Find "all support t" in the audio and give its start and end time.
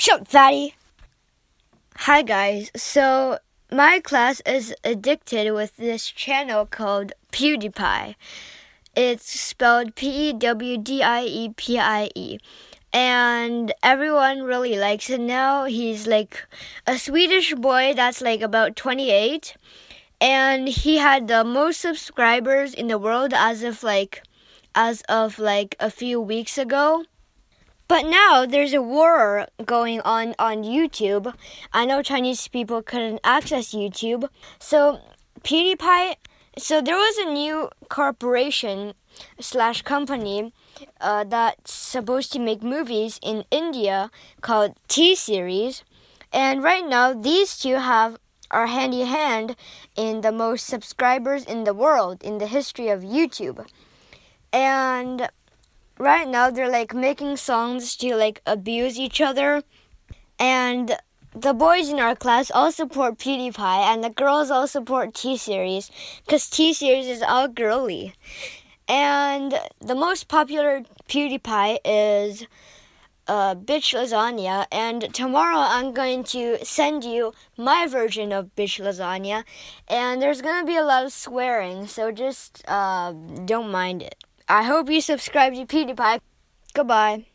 64.50-65.36